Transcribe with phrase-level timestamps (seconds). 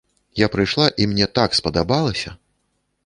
[0.43, 2.35] Я прыйшла і мне так спадабалася!